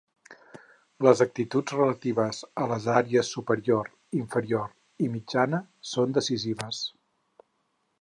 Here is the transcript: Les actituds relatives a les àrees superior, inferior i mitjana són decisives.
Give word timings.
Les 1.07 1.19
actituds 1.25 1.73
relatives 1.81 2.39
a 2.63 2.67
les 2.73 2.89
àrees 2.95 3.31
superior, 3.37 3.93
inferior 4.23 4.75
i 5.09 5.13
mitjana 5.19 5.63
són 5.95 6.21
decisives. 6.21 6.85